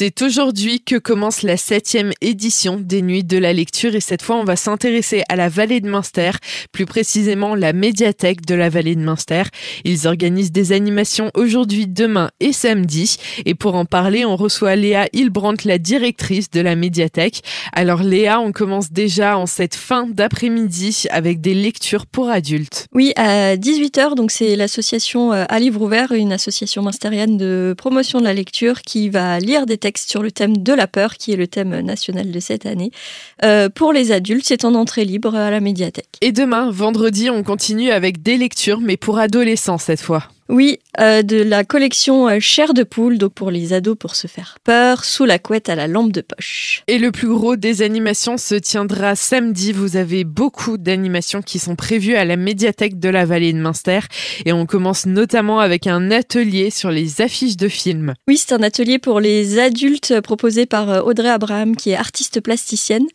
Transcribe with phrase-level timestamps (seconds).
[0.00, 4.36] C'est aujourd'hui que commence la septième édition des Nuits de la Lecture et cette fois
[4.36, 6.30] on va s'intéresser à la vallée de Münster,
[6.72, 9.42] plus précisément la médiathèque de la vallée de Münster.
[9.84, 15.06] Ils organisent des animations aujourd'hui, demain et samedi et pour en parler on reçoit Léa
[15.12, 17.42] Hilbrandt, la directrice de la médiathèque.
[17.74, 22.86] Alors Léa, on commence déjà en cette fin d'après-midi avec des lectures pour adultes.
[22.94, 28.20] Oui, à 18h, donc c'est l'association euh, à livre ouvert, une association münstérienne de promotion
[28.20, 31.32] de la lecture qui va lire des textes sur le thème de la peur, qui
[31.32, 32.90] est le thème national de cette année.
[33.44, 36.08] Euh, pour les adultes, c'est en entrée libre à la médiathèque.
[36.20, 40.24] Et demain, vendredi, on continue avec des lectures, mais pour adolescents cette fois.
[40.50, 44.26] Oui, euh, de la collection euh, Chair de poule, donc pour les ados pour se
[44.26, 46.82] faire peur, sous la couette à la lampe de poche.
[46.88, 49.70] Et le plus gros des animations se tiendra samedi.
[49.70, 54.00] Vous avez beaucoup d'animations qui sont prévues à la médiathèque de la vallée de Münster.
[54.44, 58.14] Et on commence notamment avec un atelier sur les affiches de films.
[58.26, 62.40] Oui, c'est un atelier pour les adultes proposé par euh, Audrey Abraham, qui est artiste
[62.40, 63.06] plasticienne.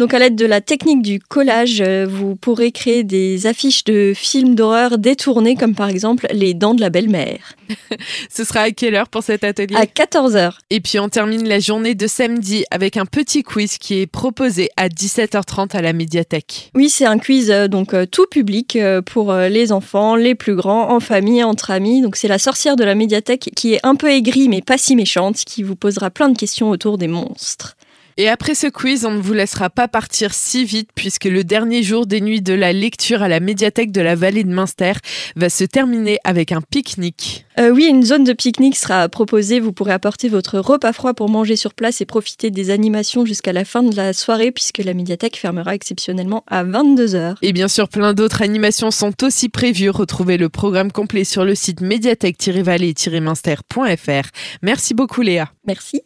[0.00, 4.56] Donc à l'aide de la technique du collage, vous pourrez créer des affiches de films
[4.56, 7.54] d'horreur détournées, comme par exemple Les Dents la belle-mère.
[8.30, 9.76] Ce sera à quelle heure pour cet atelier?
[9.76, 10.52] À 14h.
[10.70, 14.70] Et puis on termine la journée de samedi avec un petit quiz qui est proposé
[14.76, 16.70] à 17h30 à la médiathèque.
[16.74, 20.54] Oui, c'est un quiz euh, donc euh, tout public euh, pour les enfants, les plus
[20.54, 22.02] grands, en famille, entre amis.
[22.02, 24.96] Donc c'est la sorcière de la médiathèque qui est un peu aigrie mais pas si
[24.96, 27.76] méchante qui vous posera plein de questions autour des monstres.
[28.16, 31.82] Et après ce quiz, on ne vous laissera pas partir si vite puisque le dernier
[31.82, 34.92] jour des nuits de la lecture à la médiathèque de la vallée de Münster
[35.36, 37.46] va se terminer avec un pique-nique.
[37.58, 39.60] Euh, oui, une zone de pique-nique sera proposée.
[39.60, 43.52] Vous pourrez apporter votre repas froid pour manger sur place et profiter des animations jusqu'à
[43.52, 47.36] la fin de la soirée puisque la médiathèque fermera exceptionnellement à 22h.
[47.42, 49.90] Et bien sûr, plein d'autres animations sont aussi prévues.
[49.90, 54.28] Retrouvez le programme complet sur le site médiathèque-vallée-münster.fr.
[54.62, 55.50] Merci beaucoup Léa.
[55.66, 56.02] Merci.